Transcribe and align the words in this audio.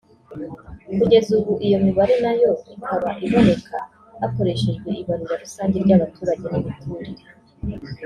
Kugeza 0.97 1.29
ubu 1.39 1.51
iyo 1.65 1.77
mibare 1.85 2.15
nayo 2.23 2.51
ikaba 2.73 3.09
iboneka 3.25 3.77
hakoreshejwe 4.19 4.89
ibarura 5.01 5.35
rusange 5.43 5.75
ry’abaturage 5.85 6.45
n’imiturire 6.51 7.25